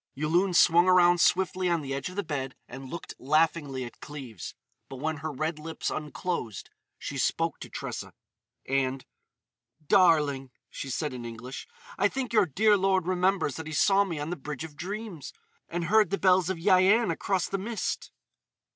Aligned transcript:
Yulun 0.15 0.51
swung 0.51 0.87
around 0.89 1.21
swiftly 1.21 1.69
on 1.69 1.81
the 1.81 1.93
edge 1.93 2.09
of 2.09 2.15
the 2.15 2.23
bed 2.23 2.55
and 2.67 2.89
looked 2.89 3.13
laughingly 3.19 3.85
at 3.85 3.99
Cleves. 3.99 4.55
But 4.89 4.95
when 4.95 5.17
her 5.17 5.31
red 5.31 5.59
lips 5.59 5.91
unclosed 5.91 6.71
she 6.97 7.19
spoke 7.19 7.59
to 7.59 7.69
Tressa: 7.69 8.15
and, 8.65 9.05
"Darling," 9.85 10.49
she 10.71 10.89
said 10.89 11.13
in 11.13 11.23
English, 11.23 11.67
"I 11.99 12.07
think 12.07 12.33
your 12.33 12.47
dear 12.47 12.77
lord 12.77 13.05
remembers 13.05 13.57
that 13.57 13.67
he 13.67 13.73
saw 13.73 14.03
me 14.03 14.17
on 14.17 14.31
the 14.31 14.35
Bridge 14.35 14.63
of 14.63 14.75
Dreams. 14.75 15.33
And 15.69 15.83
heard 15.83 16.09
the 16.09 16.17
bells 16.17 16.49
of 16.49 16.57
Yian 16.57 17.11
across 17.11 17.47
the 17.47 17.59
mist." 17.59 18.11